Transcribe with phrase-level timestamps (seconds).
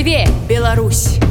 [0.00, 1.29] Жыве Беларусь!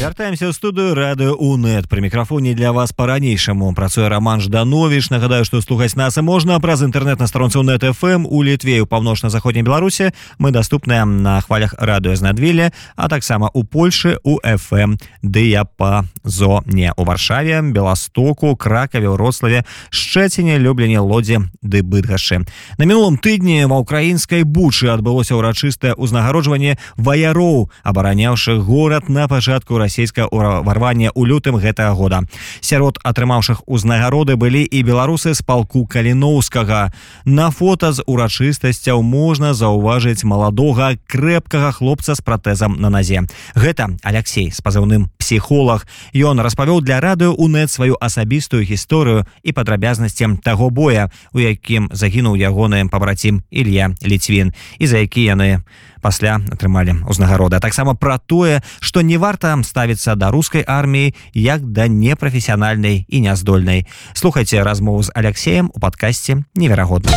[0.00, 5.60] вяртаемся ў студыю радыо унет пры мікрафоне для вас по-ранейшаму працуе роман жданович нагадаю что
[5.60, 10.52] слухаць нас можна праз інтэрнет на старонцы нет фм у літве у паўночна-заходняй беларусе мы
[10.52, 17.60] доступныя на хвалях радыё знадвіле а таксама у польше у фм дыяпа зоне у варшаве
[17.60, 22.40] беластоку кракаве рославе шчэціне любленне лодзе ды быдгашы
[22.78, 30.27] на мінулым тыдні ва украінскай бучы адбылося ўрачыстае ўзнагароджванне ваяроў абараняўшых горад на пачатку расійскае
[30.33, 32.25] ўварванне ў лютым гэтага года.
[32.59, 36.91] Сярод атрымаўшых узнагароды былі і беларусы з палку каліноўскага.
[37.25, 43.23] На фото з урачыстасцяў можна заўважыць маладога крэпкага хлопца з пратэзам на назе.
[43.53, 50.37] Гэта Алексей з пазыўным псіхолог ён распавёў для радыё унет сваю асабістую гісторыю і падрабязнасцям
[50.37, 55.65] таго боя у якім загінуў ягоны пабрацім Ілья ліцвін і за які яны
[56.05, 61.88] пасля атрымалі ўзнагарода таксама пра тое што не варта ставіцца да рускай арміі як да
[61.90, 67.10] непрафесіянальнай і няздольнай слухайте размову з алексеем у падкасці неверагодна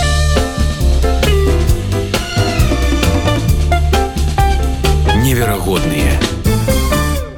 [5.22, 6.18] неверагодныя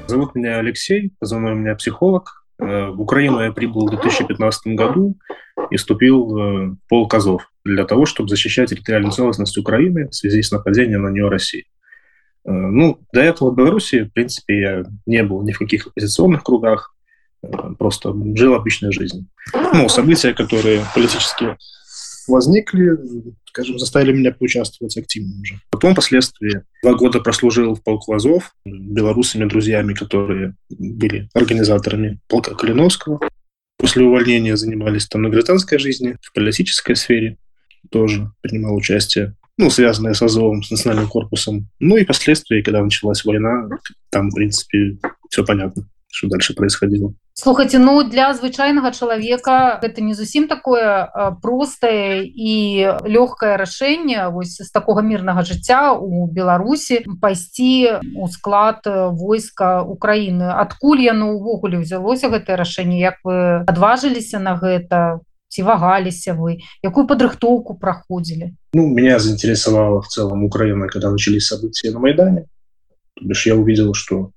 [0.08, 5.18] зовут меня алексей позвонил меня психолог в украину я прибыл в 2015 году
[5.72, 10.52] и вступил в полк Азов для того, чтобы защищать территориальную целостность Украины в связи с
[10.52, 11.66] нападением на нее России.
[12.45, 16.43] Э, ну, до этого в Беларуси, в принципе, я не был ни в каких оппозиционных
[16.43, 16.95] кругах,
[17.43, 19.27] э, просто жил обычной жизнью.
[19.53, 21.57] Ну, события, которые политически
[22.27, 22.97] возникли,
[23.47, 25.61] скажем, заставили меня поучаствовать активно уже.
[25.71, 33.21] Потом, впоследствии, два года прослужил в полку Азов белорусами, друзьями, которые были организаторами полка Калиновского.
[33.79, 37.39] После увольнения занимались там на гражданской жизни, в политической сфере
[37.91, 41.68] тоже принимал участие, ну, связанное с Азовом, с национальным корпусом.
[41.80, 43.70] Ну и последствия, когда началась война,
[44.10, 44.98] там, в принципе,
[45.30, 47.14] все понятно, что дальше происходило.
[47.38, 54.72] Слухайте, ну для звычайнага чалавека это не зусім такое простае і лёгкае рашэнне вось з
[54.72, 62.56] такога мірнага жыцця у Беларусі пайсці у склад войска Украіны адкуль яно ўвогуле ўзялося гэтае
[62.56, 65.20] рашэнне як вы адважыліся на гэта
[65.50, 71.92] ці вагаліся вы якую падрыхтоўку праходзілі ну, меня заинтересовала в целом Украина когда начались события
[71.92, 72.46] на майдане
[73.22, 74.32] лишь я увидел что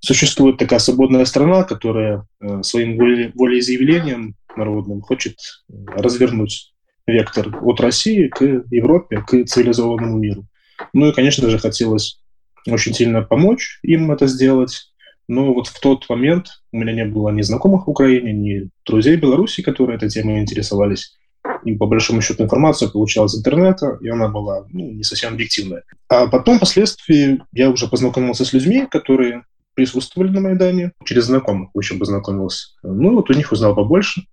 [0.00, 5.36] существует такая свободная страна, которая э, своим волеизъявлением народным хочет
[5.68, 6.72] э, развернуть
[7.06, 10.46] вектор от России к Европе, к цивилизованному миру.
[10.92, 12.20] Ну и, конечно же, хотелось
[12.66, 14.89] очень сильно помочь им это сделать.
[15.31, 19.15] Но вот в тот момент у меня не было ни знакомых в Украине, ни друзей
[19.15, 21.15] Беларуси, которые этой темой интересовались.
[21.63, 25.83] И по большому счету информация получалась из интернета, и она была ну, не совсем объективная.
[26.09, 31.95] А потом, впоследствии, я уже познакомился с людьми, которые присутствовали на Майдане, через знакомых еще
[31.95, 32.67] познакомился.
[32.83, 34.23] Ну, вот у них узнал побольше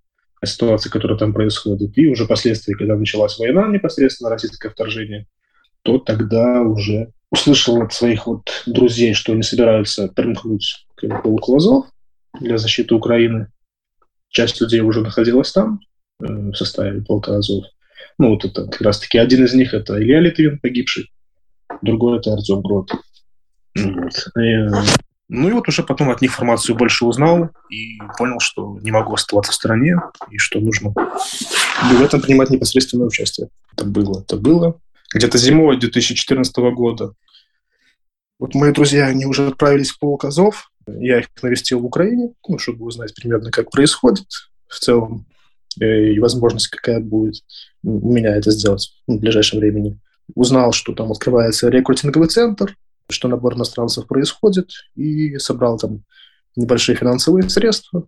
[0.41, 1.97] о ситуации, которая там происходит.
[1.97, 5.27] И уже впоследствии, когда началась война, непосредственно российское вторжение,
[5.83, 11.85] то тогда уже услышал от своих вот друзей, что они собираются примкнуть к полку Азов
[12.39, 13.51] для защиты Украины.
[14.29, 15.79] Часть людей уже находилась там,
[16.21, 17.39] э, в составе полка.
[18.17, 21.11] Ну, вот это как раз-таки один из них– это Илья Литвин, погибший,
[21.81, 22.91] другой– это Артем Грот.
[23.75, 24.27] Вот.
[24.37, 24.67] И
[25.31, 29.13] ну и вот уже потом от них информацию больше узнал и понял, что не могу
[29.13, 29.95] оставаться в стране
[30.31, 33.49] и что нужно в этом принимать непосредственное участие.
[33.71, 34.79] Это было, это было.
[35.13, 37.13] Где-то зимой 2014 года.
[38.39, 40.71] Вот мои друзья, они уже отправились в полк Азов.
[40.99, 44.27] Я их навестил в Украине, ну, чтобы узнать примерно, как происходит
[44.67, 45.25] в целом
[45.79, 47.43] э, и возможность какая будет
[47.83, 49.99] у меня это сделать в ближайшем времени.
[50.35, 52.75] Узнал, что там открывается рекрутинговый центр,
[53.09, 56.03] что набор иностранцев происходит, и собрал там
[56.55, 58.07] небольшие финансовые средства,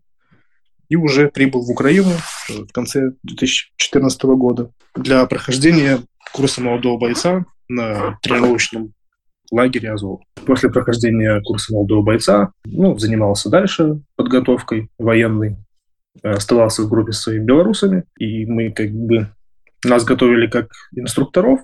[0.90, 2.12] и уже прибыл в Украину
[2.50, 6.00] в конце 2014 года для прохождения
[6.34, 8.94] курса молодого бойца на тренировочном
[9.52, 10.22] лагере Азов.
[10.46, 15.58] После прохождения курса молодого бойца ну, занимался дальше подготовкой военной,
[16.24, 19.28] оставался в группе с своими белорусами, и мы как бы
[19.84, 21.60] нас готовили как инструкторов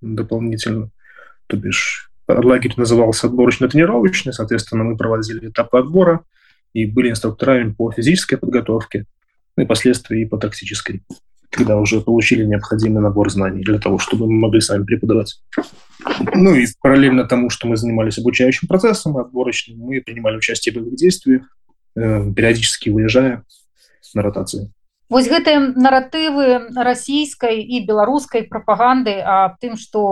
[0.00, 0.90] дополнительно,
[1.46, 6.24] то бишь лагерь назывался отборочно-тренировочный, соответственно, мы проводили этапы отбора
[6.72, 9.06] и были инструкторами по физической подготовке,
[9.56, 11.02] ну и последствия и по тактической,
[11.50, 15.42] когда уже получили необходимый набор знаний для того, чтобы мы могли сами преподавать.
[16.34, 20.96] Ну и параллельно тому, что мы занимались обучающим процессом отборочным, мы принимали участие в боевых
[20.96, 21.42] действиях,
[21.96, 23.44] э, периодически выезжая
[24.14, 24.72] на ротации.
[25.10, 30.02] Вось гэтыя наратывы расійскай і беларускай прапаганды аб тым што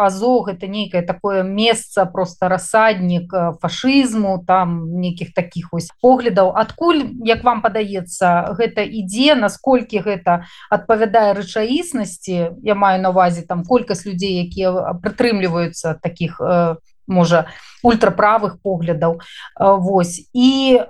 [0.00, 6.56] азо гэта нейкае такое месца просто рассаднік э, фашызму там нейкіх таких вось поглядаў.
[6.56, 12.56] Адкуль як вам падаецца гэта ідзе насколькі гэта адпавядае рэчаіснасці?
[12.64, 17.46] Я маю на увазе там колькасць людзей якія прытрымліваюцца таких э, можа
[17.82, 19.20] ультраправых поглядаў.
[19.58, 20.28] Вось.
[20.34, 20.80] І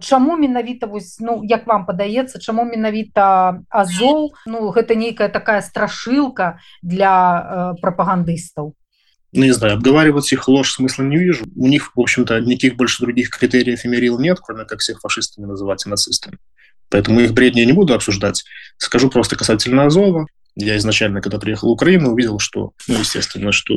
[0.00, 6.58] чаму менавіта вось ну як вам падаецца чаму менавіта азоў Ну гэта нейкая такая страшылка
[6.82, 8.74] для прапагандыстаў?
[9.32, 11.44] Ну, не знаю обговаривать их ложь смысла не вижу.
[11.56, 15.46] У них в общем-то никаких больше других критериев и мерил нет кроме как всех фашистами
[15.46, 16.38] называть нацистами.
[16.88, 18.44] Поэтому их бредни не буду обсуждать.
[18.78, 23.74] Скажу просто касательно азова я изначально, когда приехал в Украину, увидел, что, ну, естественно, что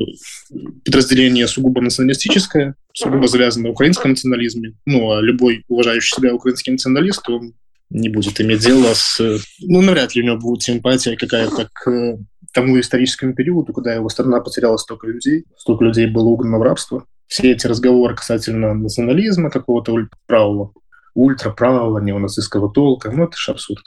[0.85, 4.73] подразделение сугубо националистическое, сугубо завязано на украинском национализме.
[4.85, 7.53] Ну, а любой уважающий себя украинский националист, он
[7.89, 9.19] не будет иметь дело с...
[9.59, 12.17] Ну, навряд ли у него будет симпатия какая-то к
[12.53, 17.05] тому историческому периоду, когда его страна потеряла столько людей, столько людей было угнано в рабство.
[17.27, 20.71] Все эти разговоры касательно национализма какого-то ультраправого,
[21.13, 23.83] ультраправого неонацистского толка, ну, это же абсурд.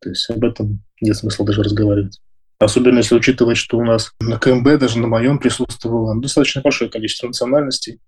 [0.00, 2.20] То есть об этом нет смысла даже разговаривать.
[2.58, 7.26] Особенно если учитывать, что у нас на КМБ, даже на моем присутствовало достаточно большое количество
[7.26, 8.00] национальностей.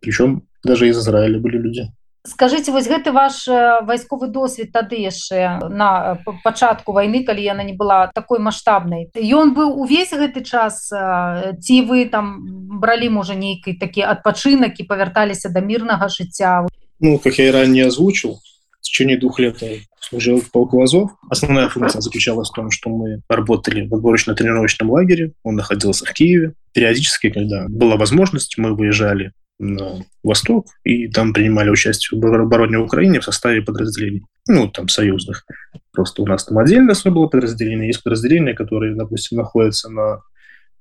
[0.00, 1.88] Причем даже из Израиля были люди.
[2.26, 7.60] Скажите, вось гэты ваш э, вайсковы досвед тады яшчэ на э, пачатку войны калі яна
[7.64, 12.40] не была такой маштабнай ён быў увесь гэты час э, ці вы там
[12.80, 16.64] бралі можа нейкай такі адпачынак і павярталіся да мірнага жыцця
[16.98, 18.57] Ну как я и ранее озвучил в
[18.89, 19.61] течение двух лет
[19.99, 21.11] служил в полку Азов.
[21.29, 25.33] Основная функция заключалась в том, что мы работали в отборочно-тренировочном лагере.
[25.43, 26.53] Он находился в Киеве.
[26.73, 33.19] Периодически, когда была возможность, мы выезжали на восток и там принимали участие в обороне Украины
[33.19, 35.45] в составе подразделений, ну, там, союзных.
[35.91, 40.21] Просто у нас там отдельно свое было подразделение, есть подразделения, которые, допустим, находятся на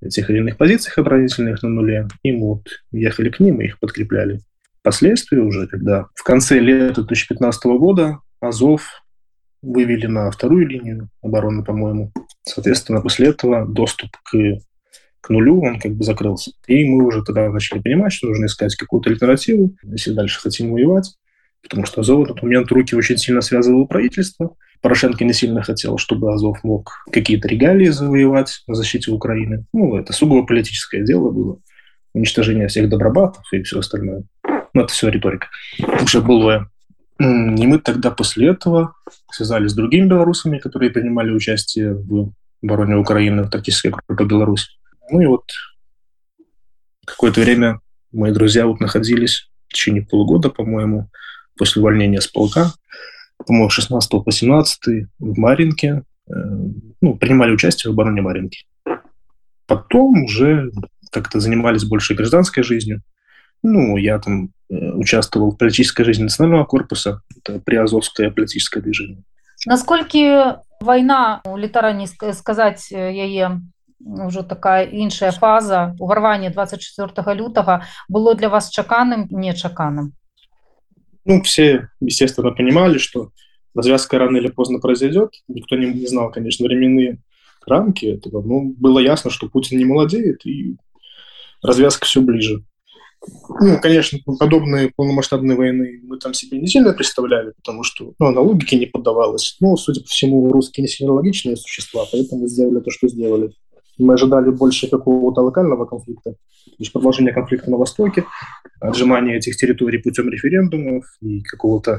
[0.00, 3.80] этих или иных позициях оборонительных на нуле, и мы вот ехали к ним и их
[3.80, 4.40] подкрепляли.
[4.88, 9.02] Впоследствии уже, когда в конце лета 2015 года Азов
[9.60, 12.10] вывели на вторую линию обороны, по-моему.
[12.40, 14.34] Соответственно, после этого доступ к,
[15.20, 16.52] к нулю, он как бы закрылся.
[16.66, 21.18] И мы уже тогда начали понимать, что нужно искать какую-то альтернативу, если дальше хотим воевать.
[21.62, 24.56] Потому что Азов в этот момент руки очень сильно связывало правительство.
[24.80, 29.66] Порошенко не сильно хотел, чтобы Азов мог какие-то регалии завоевать на защите Украины.
[29.74, 31.60] Ну, это сугубо политическое дело было.
[32.14, 34.24] Уничтожение всех добробатов и все остальное.
[34.78, 35.48] Ну, это все риторика.
[36.04, 36.70] Уже былое.
[37.18, 38.94] И мы тогда после этого
[39.28, 42.32] связались с другими белорусами, которые принимали участие в
[42.62, 44.78] обороне Украины, в тактической группе Беларусь.
[45.10, 45.50] Ну и вот
[47.04, 47.80] какое-то время
[48.12, 51.10] мои друзья вот находились в течение полугода, по-моему,
[51.56, 52.72] после увольнения с полка,
[53.44, 56.32] по-моему, 16 по 17 в Маринке, э,
[57.00, 58.64] ну, принимали участие в обороне Маринки.
[59.66, 60.70] Потом уже
[61.10, 63.02] как-то занимались больше гражданской жизнью.
[63.62, 69.24] Ну, я там э, участвовал в политической жизни национального корпуса, это приазовское политическое движение.
[69.66, 73.60] Насколько война, літаральней сказать яе
[74.00, 80.12] уже такая іншая фаза уварвання 24 лютага было для вас чаканым нечаканым?
[81.24, 83.30] Ну все естественно понимали что
[83.74, 87.18] развязка рано или поздно произойдет никто не, не знал конечно временные
[87.66, 90.76] рамки этого но было ясно что Путин не молодеет и
[91.62, 92.62] развязка все ближе
[93.60, 98.40] ну, конечно, подобные полномасштабные войны мы там себе не сильно представляли, потому что ну, она
[98.40, 99.56] логике не поддавалась.
[99.60, 103.50] Но, судя по всему, русские не сильно логичные существа, поэтому сделали то, что сделали.
[103.98, 106.36] Мы ожидали больше какого-то локального конфликта,
[106.78, 108.24] лишь продолжение конфликта на Востоке,
[108.80, 111.98] отжимание этих территорий путем референдумов и какого-то,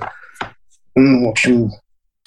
[0.96, 1.72] ну, в общем,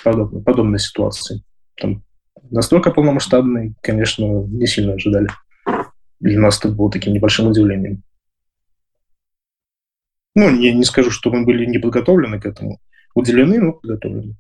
[0.04, 1.42] подобной, подобной ситуации.
[1.80, 2.02] Там
[2.50, 5.28] настолько полномасштабный, конечно, не сильно ожидали.
[6.20, 8.02] Для нас это было таким небольшим удивлением.
[10.34, 12.80] Ну, я не скажу, что мы были не подготовлены к этому.
[13.14, 14.36] Уделены, но подготовлены.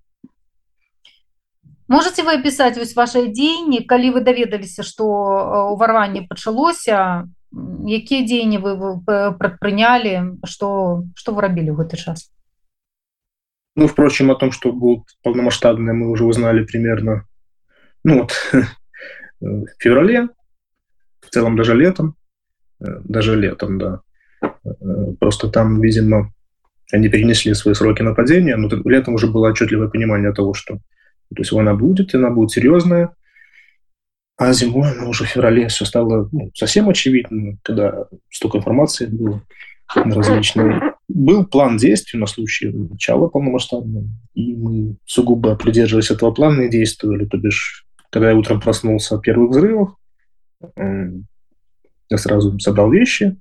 [1.88, 5.04] Можете вы опісаць вось ваши дзеянні калі вы даведаліся что
[5.76, 8.70] ўварванне пачалося якія дзеянні вы
[9.36, 12.32] прадпрынялі что что вы рабілі ў гэты час?
[13.76, 17.28] Ну впрочем о том что будут полномасштабные мы уже узнали примерно
[18.04, 18.32] ну вот
[19.40, 20.28] в феврале.
[21.20, 22.16] В целом даже летом.
[22.78, 24.00] Даже летом да
[25.18, 26.32] Просто там, видимо,
[26.92, 30.78] они перенесли свои сроки нападения, но летом уже было отчетливое понимание того, что
[31.34, 33.14] то есть война будет, и она будет серьезная.
[34.36, 39.42] А зимой, ну, уже в феврале все стало ну, совсем очевидно, когда столько информации было
[39.94, 46.70] различные Был план действий на случай начала полномасштабного, и мы сугубо придерживались этого плана и
[46.70, 47.26] действовали.
[47.26, 49.90] То бишь, когда я утром проснулся от первых взрывов,
[50.76, 53.36] я сразу собрал вещи,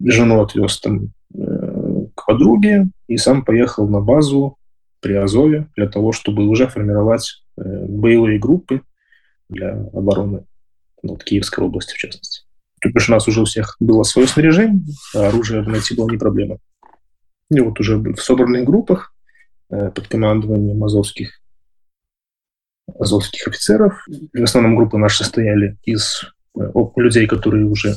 [0.00, 4.58] жену отвез там э, к подруге и сам поехал на базу
[5.00, 8.82] при Азове для того, чтобы уже формировать э, боевые группы
[9.48, 10.44] для обороны
[11.02, 12.42] вот, Киевской области, в частности.
[12.80, 16.58] Тут у нас уже у всех было свое снаряжение, а оружие найти было не проблема.
[17.50, 19.14] И вот уже в собранных группах
[19.70, 21.40] э, под командованием азовских,
[22.98, 24.04] азовских офицеров.
[24.32, 26.22] В основном группы наши состояли из
[26.96, 27.96] людей, которые уже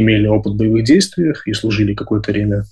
[0.00, 2.64] имели опыт в боевых действиях и служили какое-то время,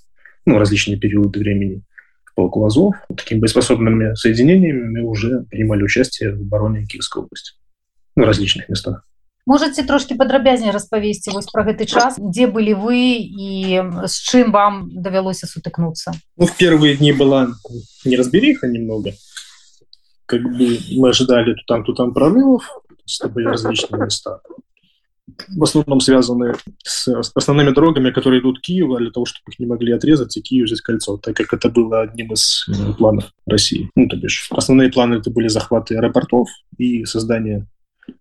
[0.47, 1.83] ну, различные периоды времени
[2.25, 2.95] в полку Азов.
[3.09, 7.53] Вот такими боеспособными соединениями мы уже принимали участие в обороне Киевской области.
[8.17, 9.05] Ну, в различных местах.
[9.47, 12.19] можете трошки падрабязней распавесці вось про гэты час?
[12.19, 16.13] Где были вы и с чым вам давялося сутыкнуться?
[16.37, 17.49] Ну, в первые дни была
[18.05, 19.13] неразбериха немного.
[20.27, 22.65] Как бы мы ожидали то там то там прорывов
[23.21, 24.41] это были различные места
[25.49, 29.67] в основном связаны с основными дорогами, которые идут в Киев, для того, чтобы их не
[29.67, 33.91] могли отрезать и Киев взять кольцо, так как это было одним из планов России.
[33.97, 37.67] Ну, то бишь, основные планы это были захваты аэропортов и создание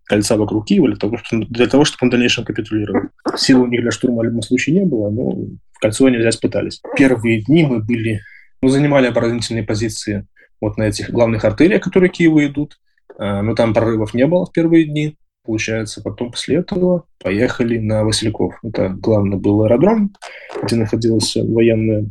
[0.04, 3.08] кольца вокруг Киева для того, чтобы, для того, чтобы он в дальнейшем капитулировал.
[3.36, 5.30] Сил у них для штурма в любом случае не было, но
[5.72, 6.80] в кольцо они взять пытались.
[6.96, 8.20] Первые дни мы были,
[8.62, 10.26] мы занимали оборонительные позиции
[10.60, 12.78] вот на этих главных артериях, которые к Киеву идут,
[13.18, 15.16] а, но там прорывов не было в первые дни.
[15.44, 18.54] Получается, потом после этого поехали на Васильков.
[18.62, 20.14] Это главный был аэродром,
[20.62, 22.06] где находилась военная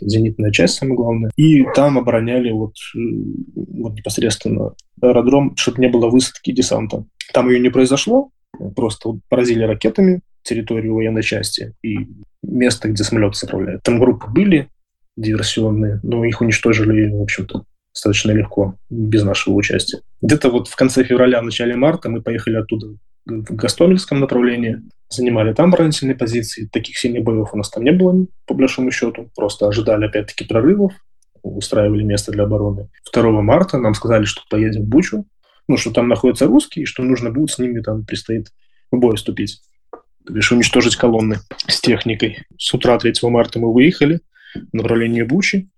[0.00, 1.30] зенитная часть, самое главное.
[1.36, 2.98] И там обороняли вот, э,
[3.54, 7.04] вот непосредственно аэродром, чтобы не было высадки десанта.
[7.32, 8.30] Там ее не произошло,
[8.74, 12.08] просто вот поразили ракетами территорию военной части и
[12.42, 13.82] место, где самолеты заправляют.
[13.82, 14.68] Там группы были
[15.16, 20.00] диверсионные, но их уничтожили, в общем-то, достаточно легко, без нашего участия.
[20.20, 22.96] Где-то вот в конце февраля, в начале марта мы поехали оттуда
[23.26, 26.68] в Гастомельском направлении, занимали там оборонительные позиции.
[26.72, 29.30] Таких сильных боев у нас там не было, по большому счету.
[29.36, 30.92] Просто ожидали, опять-таки, прорывов,
[31.42, 32.88] устраивали место для обороны.
[33.12, 35.26] 2 марта нам сказали, что поедем в Бучу,
[35.68, 38.48] ну, что там находятся русские, и что нужно будет с ними там предстоит
[38.90, 39.60] в бой вступить.
[40.26, 42.38] То бишь уничтожить колонны с техникой.
[42.58, 44.20] С утра 3 марта мы выехали
[44.54, 45.68] в направлении Бучи,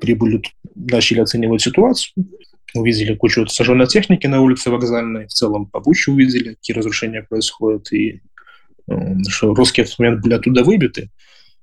[0.00, 0.42] прибыли,
[0.74, 2.26] начали оценивать ситуацию,
[2.74, 7.92] увидели кучу сожженной техники на улице вокзальной, в целом по Буче увидели, какие разрушения происходят,
[7.92, 8.20] и
[9.28, 11.10] что русские в момент были оттуда выбиты,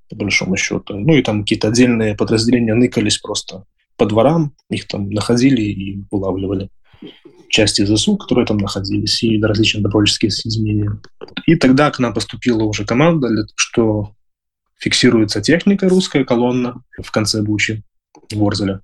[0.10, 0.98] по большому счету.
[0.98, 3.66] Ну и там какие-то отдельные подразделения ныкались просто
[3.98, 6.70] по дворам, их там находили и вылавливали.
[7.50, 11.00] Части ЗСУ, которые там находились, и различные добровольческие соединения.
[11.46, 14.14] И тогда к нам поступила уже команда, что
[14.78, 17.84] фиксируется техника русская колонна в конце Бучи,
[18.34, 18.82] Ворзеля.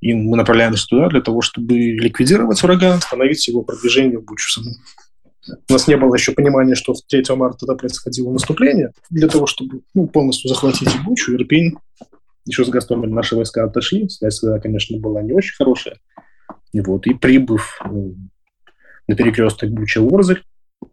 [0.00, 4.74] И мы направляемся туда для того, чтобы ликвидировать врага, остановить его продвижение в Бучу саму.
[5.68, 8.92] У нас не было еще понимания, что 3 марта тогда происходило наступление.
[9.10, 11.74] Для того, чтобы ну, полностью захватить Бучу, Ирпень,
[12.46, 14.08] еще с Гастомелем наши войска отошли.
[14.08, 15.96] Связь тогда, конечно, была не очень хорошая.
[16.72, 18.14] И вот, и прибыв ну,
[19.08, 20.42] на перекресток Буча-Орзель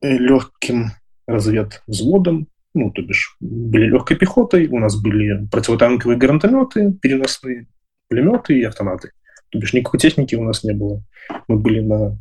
[0.01, 0.91] э, легким
[1.27, 7.67] разведвзводом, ну, то бишь, были легкой пехотой, у нас были противотанковые гранатометы переносные,
[8.09, 9.11] пулеметы и автоматы.
[9.49, 11.01] То бишь, никакой техники у нас не было.
[11.47, 12.17] Мы были на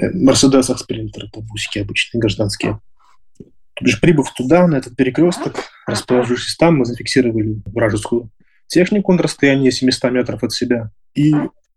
[0.00, 2.80] Э, Мерседесах спринтеры, бусики обычные, гражданские.
[3.80, 5.56] Лишь прибыв туда, на этот перекресток,
[5.86, 8.30] расположившись там, мы зафиксировали вражескую
[8.66, 11.34] технику на расстоянии 700 метров от себя и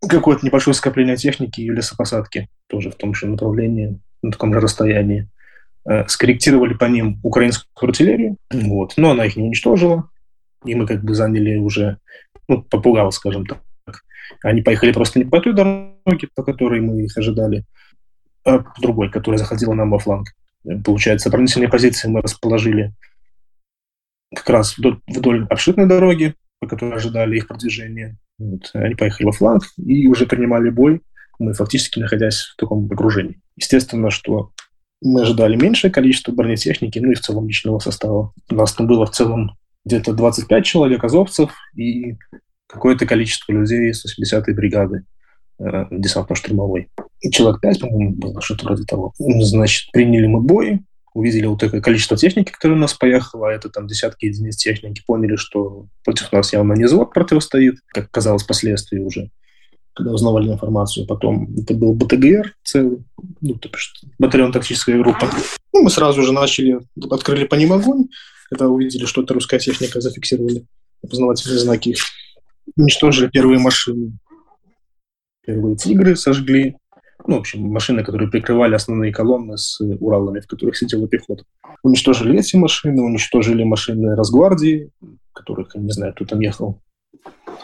[0.08, 5.28] какое-то небольшое скопление техники и лесопосадки тоже в том же направлении, на таком же расстоянии.
[5.88, 10.08] Э, скорректировали по ним украинскую артиллерию, вот, но она их не уничтожила,
[10.64, 11.98] и мы как бы заняли уже,
[12.50, 13.62] ну, попугал, скажем так.
[14.42, 17.64] Они поехали просто не по той дороге, по которой мы их ожидали,
[18.44, 20.28] а другой, которая заходила нам во фланг.
[20.84, 22.92] Получается, оборонительные позиции мы расположили
[24.34, 28.18] как раз вдоль, вдоль обширной дороги, по которой ожидали их продвижения.
[28.38, 28.70] Вот.
[28.74, 31.02] Они поехали во фланг и уже принимали бой,
[31.38, 33.40] мы фактически находясь в таком окружении.
[33.56, 34.50] Естественно, что
[35.02, 38.32] мы ожидали меньшее количество бронетехники, ну и в целом личного состава.
[38.50, 42.16] У нас там было в целом где-то 25 человек азовцев и
[42.66, 45.04] какое-то количество людей с 80-й бригады
[45.58, 46.88] э, десантно-штурмовой
[47.30, 49.12] человек 5, по-моему, было, что-то вроде того.
[49.18, 50.80] Значит, приняли мы бой,
[51.12, 55.02] увидели вот такое количество техники, которое у нас поехало, а это там десятки единиц техники,
[55.06, 59.30] поняли, что против нас явно не звод противостоит, как казалось впоследствии уже,
[59.92, 61.06] когда узнавали информацию.
[61.06, 63.04] Потом это был БТГР целый,
[63.40, 65.28] ну, то есть батальон тактическая группа.
[65.72, 68.06] Ну, мы сразу же начали, открыли по ним огонь,
[68.50, 70.66] когда увидели, что это русская техника, зафиксировали
[71.02, 71.94] опознавательные знаки,
[72.76, 74.18] уничтожили первые машины.
[75.46, 76.76] Первые «Тигры» сожгли.
[77.26, 81.44] Ну, в общем, машины, которые прикрывали основные колонны с Уралами, в которых сидела пехота.
[81.82, 84.90] Уничтожили эти машины, уничтожили машины Росгвардии,
[85.32, 86.80] которых, я не знаю, кто там ехал.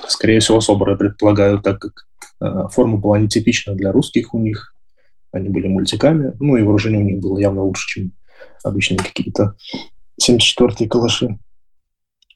[0.06, 2.06] Скорее всего, СОБР, я предполагаю, так как
[2.40, 4.74] э, форма была нетипична для русских у них.
[5.32, 6.32] Они были мультиками.
[6.38, 8.12] Ну, и вооружение у них было явно лучше, чем
[8.62, 9.56] обычные какие-то
[10.22, 11.38] 74-е калаши.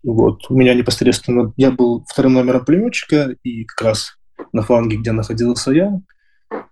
[0.03, 0.51] Вот.
[0.51, 1.53] У меня непосредственно...
[1.57, 4.17] Я был вторым номером пулеметчика, и как раз
[4.53, 6.01] на фланге, где находился я,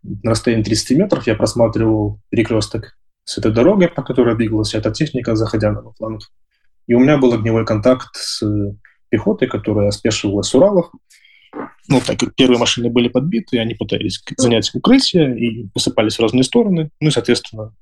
[0.03, 5.37] на расстоянии 30 метров я просматривал перекресток с этой дорогой, по которой двигалась эта техника,
[5.37, 6.23] заходя на фланг.
[6.87, 8.43] И у меня был огневой контакт с
[9.11, 10.91] пехотой, которая спешивалась с Уралов.
[11.89, 16.45] Ну, так как первые машины были подбиты, они пытались занять укрытие и посыпались в разные
[16.45, 16.91] стороны.
[17.01, 17.75] Ну и, соответственно,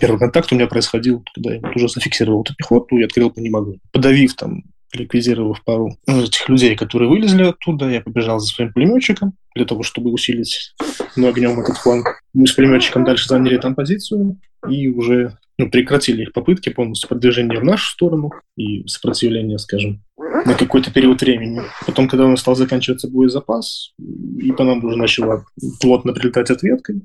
[0.00, 3.80] Первый контакт у меня происходил, когда я уже зафиксировал эту пехоту и открыл по ним
[3.92, 9.64] Подавив там, ликвидировав пару этих людей, которые вылезли оттуда, я побежал за своим пулеметчиком для
[9.64, 10.74] того, чтобы усилить
[11.16, 12.22] огнем этот фланг.
[12.32, 17.58] Мы с пулеметчиком дальше заняли там позицию и уже ну, прекратили их попытки полностью продвижения
[17.58, 21.62] в нашу сторону и сопротивления, скажем, на какой-то период времени.
[21.84, 23.92] Потом, когда у нас стал заканчиваться боезапас,
[24.40, 25.44] и по нам уже начала
[25.80, 27.02] плотно прилетать ответкой,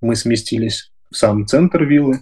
[0.00, 2.20] мы сместились сам центр виллы.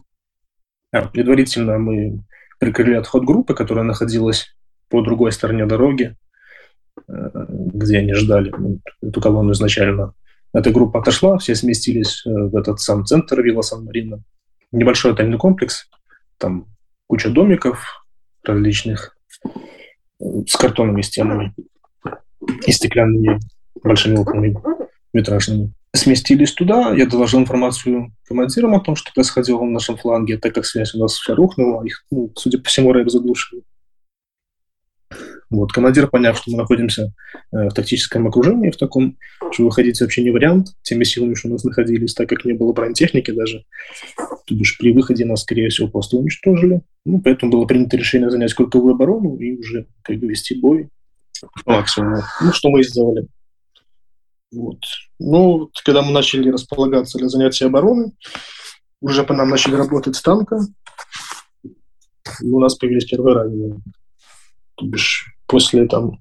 [0.93, 2.25] А предварительно мы
[2.59, 4.55] прикрыли отход группы, которая находилась
[4.89, 6.17] по другой стороне дороги,
[7.09, 8.53] э, где они ждали
[9.03, 10.15] эту колонну изначально.
[10.53, 14.23] Эта группа отошла, все сместились э, в этот сам центр вилла Сан-Марино.
[14.71, 15.89] Небольшой отельный комплекс,
[16.39, 16.67] там
[17.07, 18.07] куча домиков
[18.45, 19.49] различных э,
[20.47, 21.55] с картонными стенами
[22.67, 23.41] и стеклянными
[23.83, 24.57] большими окнами
[25.13, 26.95] витражными сместились туда.
[26.95, 30.99] Я доложил информацию командирам о том, что происходило на нашем фланге, так как связь у
[30.99, 31.85] нас вся рухнула.
[31.85, 33.63] Их, ну, судя по всему, рэп заглушил.
[35.51, 37.13] Вот, командир, поняв, что мы находимся
[37.53, 39.19] э, в тактическом окружении, в таком,
[39.53, 42.73] что выходить вообще не вариант, теми силами, что у нас находились, так как не было
[42.73, 43.65] бронетехники даже.
[44.47, 46.81] То бишь при выходе нас, скорее всего, просто уничтожили.
[47.05, 50.89] Ну, поэтому было принято решение занять круговую оборону и уже как бы вести бой
[51.67, 52.23] максимум.
[52.41, 53.27] Ну, что мы и сделали.
[54.53, 54.81] Вот.
[55.19, 58.13] Ну, когда мы начали располагаться для занятия обороны,
[59.01, 60.61] уже по нам начали работать с танка,
[62.43, 63.81] у нас появились первые ранения.
[64.77, 66.21] То бишь, после там,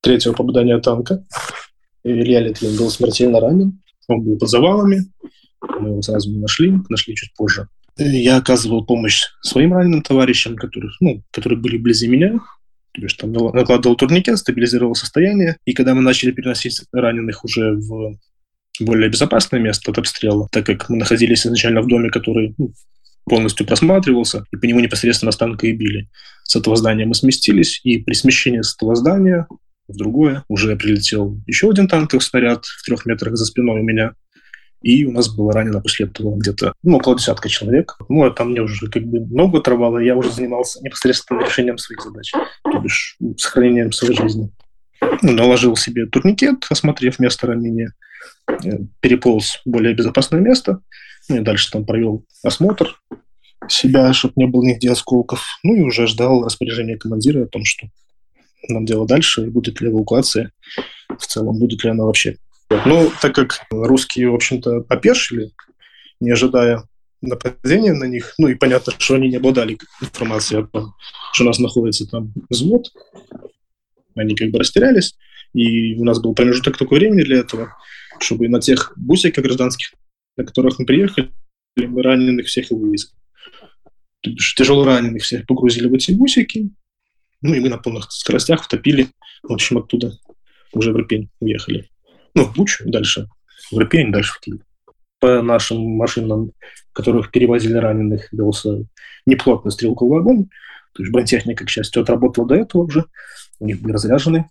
[0.00, 1.24] третьего попадания танка
[2.02, 5.10] Илья Литвин был смертельно ранен, он был под завалами,
[5.80, 7.68] мы его сразу не нашли, нашли чуть позже.
[7.96, 12.40] Я оказывал помощь своим раненым товарищам, которые, ну, которые были вблизи меня,
[12.94, 18.16] то есть там накладывал турникет, стабилизировал состояние, и когда мы начали переносить раненых уже в
[18.80, 22.72] более безопасное место от обстрела, так как мы находились изначально в доме, который ну,
[23.24, 26.08] полностью просматривался, и по нему непосредственно с танка и били.
[26.44, 29.46] С этого здания мы сместились, и при смещении с этого здания
[29.88, 34.12] в другое уже прилетел еще один танковый снаряд в трех метрах за спиной у меня.
[34.84, 37.96] И у нас было ранено после этого где-то ну, около десятка человек.
[38.10, 42.02] Ну, а там мне уже как бы много травало, я уже занимался непосредственно решением своих
[42.02, 44.50] задач, то бишь ну, сохранением своей жизни.
[45.22, 47.94] Наложил себе турникет, осмотрев место ранения,
[48.46, 50.80] э, переполз в более безопасное место,
[51.30, 53.00] ну и дальше там провел осмотр
[53.68, 55.46] себя, чтобы не было нигде осколков.
[55.62, 57.88] Ну и уже ждал распоряжения командира о том, что
[58.68, 60.52] нам делать дальше, будет ли эвакуация,
[61.08, 62.36] в целом будет ли она вообще.
[62.70, 65.50] Ну, так как русские, в общем-то, опешили,
[66.20, 66.88] не ожидая
[67.20, 70.94] нападения на них, ну и понятно, что они не обладали информацией о том,
[71.32, 72.90] что у нас находится там взвод,
[74.14, 75.16] они как бы растерялись,
[75.52, 77.76] и у нас был промежуток такой времени для этого,
[78.20, 79.94] чтобы на тех бусиках гражданских,
[80.36, 81.30] на которых мы приехали,
[81.76, 83.10] мы раненых всех и вывезли.
[84.22, 86.70] Тяжело раненых всех погрузили в эти бусики,
[87.42, 89.08] ну и мы на полных скоростях втопили,
[89.42, 90.18] в общем, оттуда
[90.72, 91.88] уже в Ирпень уехали
[92.34, 93.28] ну, в Бучу, дальше
[93.70, 94.60] в Ирпень, дальше в Киев.
[95.20, 96.52] По нашим машинам,
[96.92, 98.84] которых перевозили раненых, велся
[99.26, 100.46] неплотный стрелковый огонь.
[100.94, 103.06] То есть бронетехника, к счастью, отработала до этого уже.
[103.58, 104.48] У них были разряжены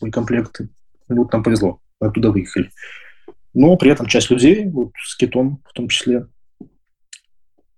[0.00, 0.68] боекомплекты.
[1.08, 2.70] Ну, вот нам повезло, оттуда выехали.
[3.54, 6.26] Но при этом часть людей, вот с китом в том числе,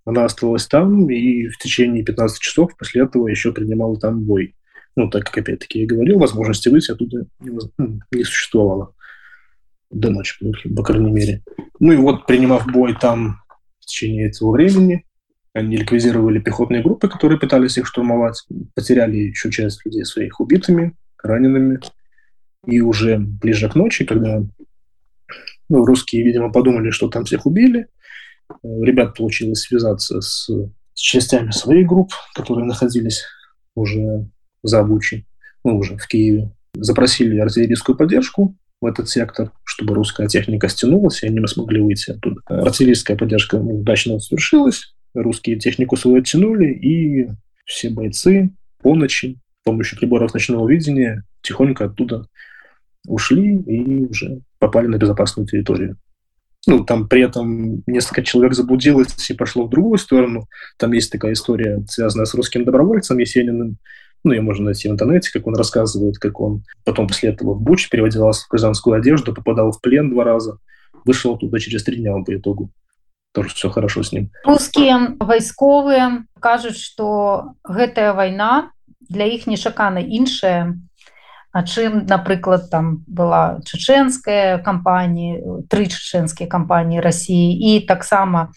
[0.04, 4.56] она оставалась там и в течение 15 часов после этого еще принимала там бой.
[4.96, 8.94] Ну, так как, опять-таки, я говорил, возможности выйти оттуда не, ну, не существовало
[9.90, 10.34] до ночи,
[10.74, 11.42] по крайней мере.
[11.80, 13.40] Ну и вот, принимав бой там
[13.80, 15.04] в течение этого времени,
[15.54, 21.80] они ликвидировали пехотные группы, которые пытались их штурмовать, потеряли еще часть людей своих убитыми, ранеными.
[22.66, 24.42] И уже ближе к ночи, когда
[25.68, 27.86] ну, русские, видимо, подумали, что там всех убили,
[28.62, 30.50] ребят получилось связаться с
[30.98, 33.22] с частями своих групп, которые находились
[33.76, 34.28] уже
[34.64, 35.28] за Бучей,
[35.62, 36.50] ну, уже в Киеве.
[36.74, 42.40] Запросили артиллерийскую поддержку в этот сектор, чтобы русская техника стянулась, и они смогли выйти оттуда.
[42.46, 47.28] Артиллерийская поддержка удачно завершилась, русские технику свою оттянули, и
[47.64, 48.50] все бойцы
[48.82, 52.26] по ночи с помощью приборов ночного видения тихонько оттуда
[53.06, 55.96] ушли и уже попали на безопасную территорию.
[56.66, 60.48] Ну, там при этом несколько человек заблудилось и пошло в другую сторону.
[60.76, 63.78] Там есть такая история, связанная с русским добровольцем Есениным.
[64.23, 67.61] Ну, ее можно найти в интернете, как он рассказывает, как он потом после этого в
[67.61, 70.57] Буч переводился в гражданскую одежду, попадал в плен два раза,
[71.05, 72.69] вышел оттуда через три дня по итогу.
[73.33, 74.29] Тоже все хорошо с ним.
[74.45, 80.77] Русские войсковые кажут, что гэтая война для іх нечакана іншая
[81.53, 85.37] А чым напрыклад там была чеченская кампанія
[85.69, 88.49] тры чеченскія кампаніі Росіі і таксама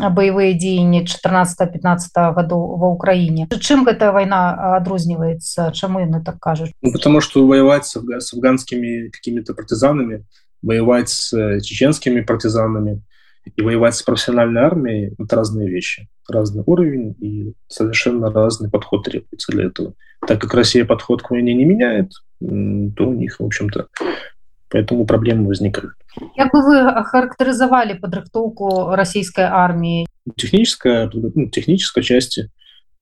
[0.00, 6.92] баявыя дзеянні 14-15 году ва ўкраіне чым гэтая война адрозніваецца чаму яны так кажуць ну,
[6.92, 10.24] потому что воевать с, с афганскими какими-то партизанами
[10.62, 13.02] воевать с э, чеченскими партизанами
[13.56, 19.52] и воевать с профессиональной армией это разные вещи разный уровень и совершенно разный подход требуется
[19.52, 19.94] для этого
[20.26, 23.88] так как Россия подход к войне не меняет то у них, в общем-то,
[24.71, 25.93] поэтому проблемы возникают.
[26.35, 30.07] Как бы вы охарактеризовали подрыхтовку российской армии?
[30.35, 32.49] Техническая, ну, технической части,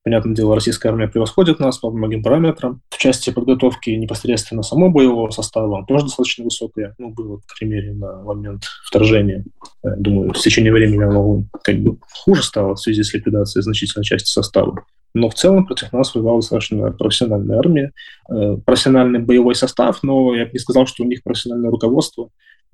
[0.04, 2.80] понятное дело, российская армия превосходит нас по многим параметрам.
[2.90, 6.94] В части подготовки непосредственно самого боевого состава тоже достаточно высокая.
[6.98, 9.44] Ну, было, к примеру, на момент вторжения.
[9.82, 14.30] Думаю, в течение времени оно как бы хуже стало в связи с ликвидацией значительной части
[14.30, 14.84] состава.
[15.14, 17.92] Но в целом против нас воевала достаточно профессиональная армия,
[18.30, 22.30] э, профессиональный боевой состав, но я бы не сказал, что у них профессиональное руководство,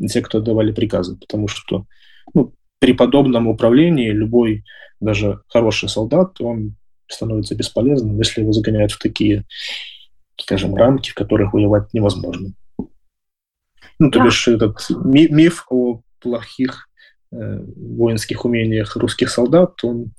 [0.08, 1.86] те, кто давали приказы, потому что
[2.34, 4.64] ну, при подобном управлении любой,
[5.00, 6.76] даже хороший солдат, он
[7.08, 9.44] становится бесполезным, если его загоняют в такие,
[10.38, 12.52] скажем, рамки, в которых воевать невозможно.
[13.98, 16.88] Ну, то бишь этот миф о плохих
[17.30, 20.12] воинских умениях русских солдат, он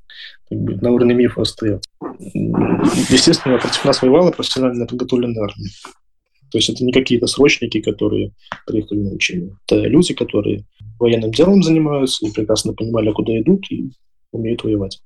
[0.49, 1.89] как бы, на уровне мифа остается.
[2.19, 5.69] Естественно, против нас воевала профессионально подготовленная армия.
[6.51, 8.31] То есть это не какие-то срочники, которые
[8.65, 9.55] приехали на учение.
[9.67, 10.63] Это люди, которые
[10.99, 13.91] военным делом занимаются и прекрасно понимали, куда идут и
[14.31, 14.99] умеют воевать.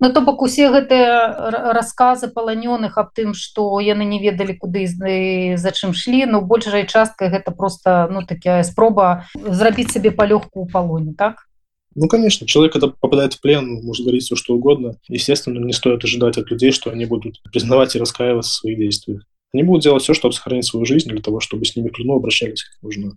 [0.00, 5.70] Ну, то бок усе гэтыя рассказы паланёных аб тым што яны не ведалі куды за
[5.74, 11.14] чым шлі но большая частка гэта просто ну такая спроба зрабіць сабе палёгку ў палоне
[11.18, 11.47] так
[11.94, 14.98] Ну, конечно, человек, когда попадает в плен, может говорить все, что угодно.
[15.08, 19.22] Естественно, не стоит ожидать от людей, что они будут признавать и раскаиваться в своих действиях.
[19.52, 22.62] Они будут делать все, чтобы сохранить свою жизнь, для того, чтобы с ними к обращались
[22.62, 23.16] как можно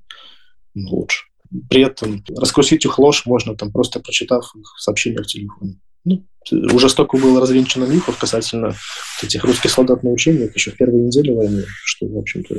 [0.75, 1.25] лучше.
[1.69, 5.79] При этом раскрутить их ложь можно, там, просто прочитав их сообщения в телефоне.
[6.05, 8.75] Ну, уже столько было развенчано мифов касательно
[9.21, 12.55] этих русских солдат на учениях еще в первой неделе войны, что, в общем-то,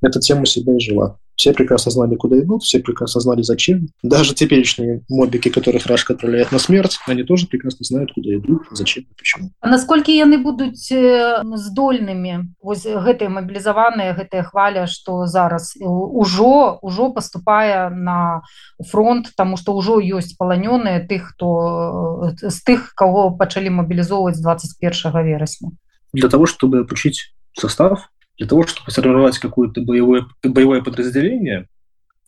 [0.00, 1.18] эта тема себя и жила.
[1.42, 3.88] Все прекрасно знали, куда идут, все прекрасно знали, зачем.
[4.04, 9.02] Даже теперешние мобики, которых Раш отправляет на смерть, они тоже прекрасно знают, куда идут, зачем
[9.02, 9.50] и почему.
[9.60, 17.90] А насколько яны будут здольными, вот гэтые мобилизованные, гэтая хваля, что зараз уже, уже поступая
[17.90, 18.42] на
[18.88, 25.26] фронт, потому что уже есть полоненные тех, кто, с тех, кого почали мобилизовывать с 21
[25.26, 25.72] вересня?
[26.12, 28.10] Для того, чтобы обучить состав,
[28.42, 31.68] для того, чтобы сформировать какое-то боевое, боевое подразделение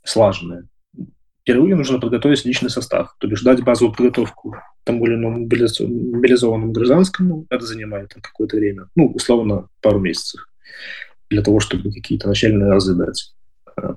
[0.05, 0.69] слаженное,
[1.43, 7.47] впервые нужно подготовить личный состав, то бишь дать базовую подготовку тому или иному мобилизованному гражданскому,
[7.51, 10.47] это занимает какое-то время, ну, условно, пару месяцев,
[11.31, 13.35] для того, чтобы какие-то начальные разы дать.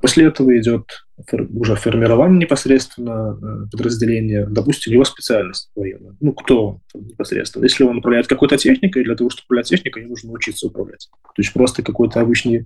[0.01, 1.05] После этого идет
[1.53, 6.15] уже формирование непосредственно э, подразделения, допустим, его специальность военная.
[6.19, 7.63] Ну, кто непосредственно.
[7.63, 11.09] Если он управляет какой-то техникой, для того, чтобы управлять техникой, ему нужно учиться управлять.
[11.23, 12.65] То есть просто какой-то обычный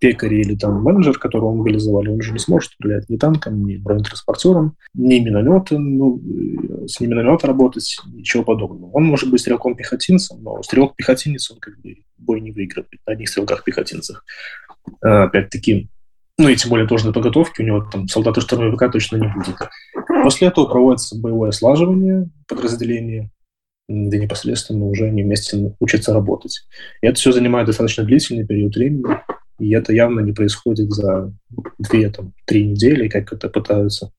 [0.00, 4.76] пекарь или там менеджер, которого мобилизовали, он уже не сможет управлять ни танком, ни бронетранспортером,
[4.94, 6.22] ни минометом, ну,
[6.86, 8.90] с ним миномета работать, ничего подобного.
[8.92, 14.24] Он может быть стрелком-пехотинцем, но стрелок-пехотинец, он как бы бой не выигрывает на одних стрелках-пехотинцах.
[15.02, 15.90] А, опять-таки,
[16.38, 19.56] ну и тем более тоже на подготовке, у него там солдаты штурмовика точно не будет.
[20.22, 23.30] После этого проводится боевое слаживание подразделения,
[23.88, 26.60] да непосредственно уже они вместе учатся работать.
[27.02, 29.04] И это все занимает достаточно длительный период времени,
[29.58, 31.32] и это явно не происходит за
[31.78, 34.12] две, там, три недели, как это пытаются,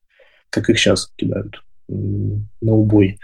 [0.49, 3.19] как их сейчас кидают на убой.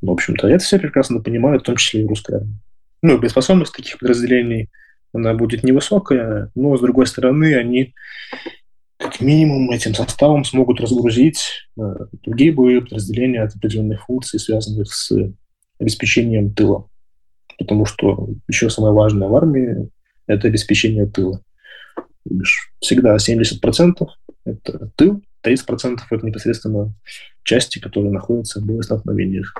[0.00, 2.60] В общем-то, это все прекрасно понимают, в том числе и русская армия.
[3.02, 4.68] Ну, боеспособность таких подразделений
[5.12, 7.94] она будет невысокая, но, с другой стороны, они
[9.00, 15.10] как минимум этим составом смогут разгрузить э, другие боевые подразделения от определенных функций, связанных с
[15.78, 16.86] обеспечением тыла.
[17.58, 19.88] Потому что еще самое важное в армии–
[20.26, 21.40] это обеспечение тыла.
[22.80, 24.06] Всегда 70%–
[24.44, 26.94] это тыл, 30%– это непосредственно
[27.42, 29.54] части, которые находятся в боевых столкновениях.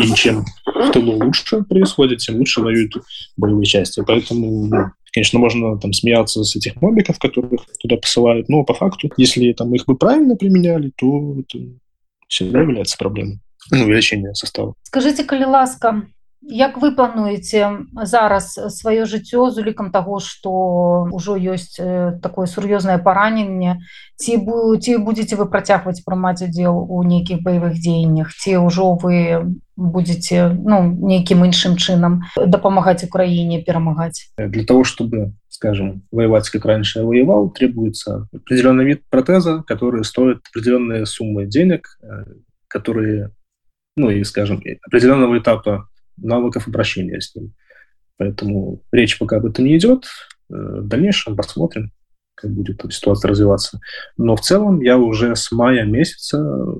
[0.00, 2.92] И чем в тылу лучше происходит, тем лучше воюют
[3.36, 4.02] боевые части.
[4.06, 9.10] Поэтому, ну, конечно, можно там смеяться с этих мобиков, которых туда посылают, но по факту,
[9.16, 11.58] если там их бы правильно применяли, то это
[12.28, 14.74] всегда является проблемой ну, увеличение состава.
[14.82, 16.02] Скажите, калі ласка,
[16.42, 20.50] Як вы плануеце зараз сваё жыццё з улікам таго, што
[21.14, 21.78] ўжо ёсць
[22.18, 23.78] такое сур'ёзнае параненне,
[24.18, 24.42] ці
[24.82, 30.82] ці будзеце вы працягваць прымаць удзел у нейкіх баявых дзеяннях, ці ўжо вы будете ну,
[30.90, 34.34] нейкім іншым чынам дапамагаць Украіне перамагаць?
[34.36, 40.38] Для того, чтобы скажем, воевать, как раньше я воевал, требуется определенный вид протеза, который стоит
[40.50, 42.00] определенные суммы денег,
[42.66, 43.30] которые,
[43.96, 47.54] ну и, скажем, определенного этапа навыков обращения с ним.
[48.16, 50.04] Поэтому речь пока об этом не идет.
[50.50, 51.92] Э, в дальнейшем посмотрим,
[52.34, 53.80] как будет ситуация развиваться.
[54.16, 56.74] Но в целом я уже с мая месяца э,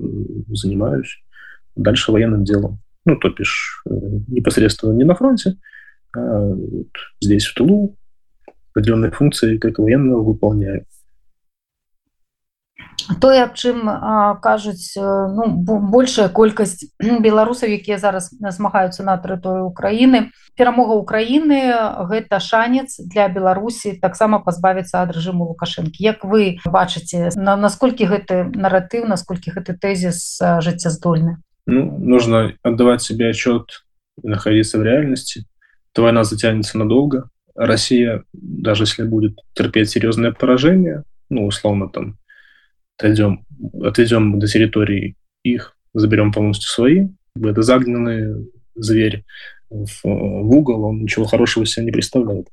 [0.53, 1.23] занимаюсь
[1.75, 2.79] дальше военным делом.
[3.05, 3.93] Ну, то бишь, э,
[4.27, 5.57] непосредственно не на фронте,
[6.15, 6.91] а вот
[7.21, 7.97] здесь, в тылу,
[8.71, 10.85] определенные функции как военного выполняю.
[13.20, 13.88] тое аб чым
[14.42, 15.48] кажуць ну,
[15.90, 21.72] большая колькасць беларусаў якія зараз змагаюцца на тэрыторыю Украіны перамога Украіны
[22.10, 28.44] гэта шанец для Беларусі таксама пазбавіцца ад рэжыму лукашэнкі Як вы бачыце на насколькі гэты
[28.52, 33.84] наратыў насколькі гэты тэзіс жыццяздольны ну, нужно отдавать себе отчет
[34.22, 35.46] находиться в реальности
[35.92, 42.18] то война затянется надолго Россия даже если будет терпеть серьезное поражение ну условно там
[42.97, 43.45] отойдем,
[43.81, 47.07] отойдем до территории их, заберем полностью свои.
[47.41, 49.23] Это загнанный зверь
[49.69, 52.47] в, в угол, он ничего хорошего себя не представляет.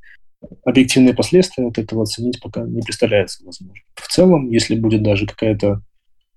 [0.65, 3.83] Объективные последствия от этого оценить пока не представляется возможно.
[3.95, 5.83] В целом, если будет даже какая-то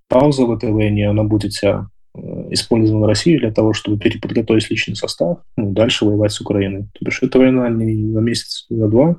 [0.09, 4.95] пауза в этой войне, она будет вся э, использована Россией для того, чтобы переподготовить личный
[4.95, 6.83] состав, ну, дальше воевать с Украиной.
[6.93, 9.15] То есть эта война не на месяц, не на два.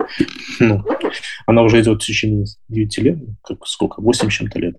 [0.61, 0.85] Ну,
[1.47, 4.77] она уже идет в течение 9 лет, как сколько, 8 чем-то лет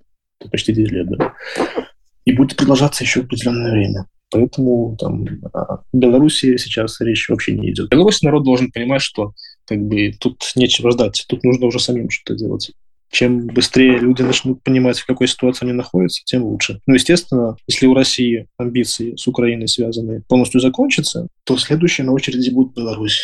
[0.52, 1.34] почти 10 лет, да.
[2.26, 4.06] И будет продолжаться еще определенное время.
[4.32, 7.90] Поэтому там о Беларуси сейчас речь вообще не идет.
[7.90, 9.34] Беларусь народ должен понимать, что
[9.66, 12.72] как бы тут нечего ждать, тут нужно уже самим что-то делать.
[13.12, 16.82] Чем быстрее люди начнут понимать, в какой ситуации они находятся, тем лучше.
[16.86, 22.50] Ну, естественно, если у России амбиции с Украиной связаны полностью закончатся, то следующая на очереди
[22.50, 23.22] будет Беларусь.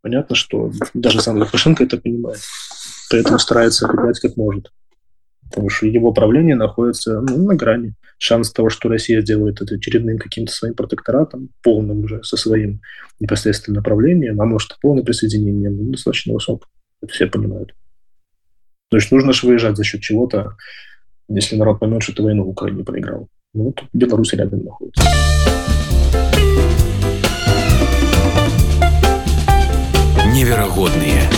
[0.00, 2.40] Понятно, что даже сам Лукашенко это понимает.
[3.10, 4.70] Поэтому старается играть как может
[5.54, 7.94] потому что его правление находится ну, на грани.
[8.18, 12.80] Шанс того, что Россия сделает это очередным каким-то своим протекторатом, полным уже со своим
[13.20, 16.68] непосредственным направлением, а может полное присоединение, ну, достаточно высок.
[17.02, 17.72] Это все понимают.
[18.94, 20.54] То есть нужно же выезжать за счет чего-то,
[21.28, 23.26] если народ поймет, что ты войну в Украине проиграл.
[23.52, 25.02] Ну, тут Беларусь рядом находится.
[30.32, 31.28] Невероятные